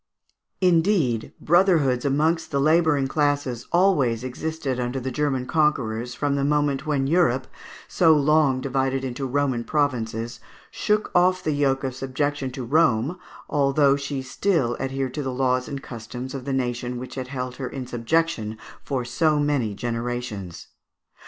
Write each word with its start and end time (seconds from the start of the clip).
Indeed, 0.61 1.31
brotherhoods 1.39 2.05
amongst 2.05 2.49
the 2.49 2.59
labouring 2.59 3.07
classes 3.07 3.67
always 3.71 4.23
existed 4.23 4.79
under 4.79 4.99
the 4.99 5.11
German 5.11 5.45
conquerors 5.45 6.15
from 6.15 6.33
the 6.33 6.43
moment 6.43 6.87
when 6.87 7.05
Europe, 7.05 7.45
so 7.87 8.11
long 8.11 8.61
divided 8.61 9.03
into 9.03 9.27
Roman 9.27 9.63
provinces, 9.63 10.39
shook 10.71 11.11
off 11.13 11.43
the 11.43 11.51
yoke 11.51 11.83
of 11.83 11.93
subjection 11.93 12.49
to 12.53 12.63
Rome, 12.65 13.19
although 13.47 13.95
she 13.95 14.23
still 14.23 14.75
adhered 14.79 15.13
to 15.13 15.21
the 15.21 15.31
laws 15.31 15.67
and 15.67 15.83
customs 15.83 16.33
of 16.33 16.45
the 16.45 16.51
nation 16.53 16.97
which 16.97 17.13
had 17.13 17.27
held 17.27 17.57
her 17.57 17.69
in 17.69 17.85
subjection 17.85 18.57
for 18.83 19.05
so 19.05 19.39
many 19.39 19.75
generations. 19.75 20.69